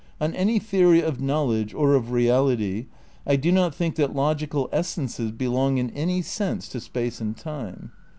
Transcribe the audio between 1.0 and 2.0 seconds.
of knowledge or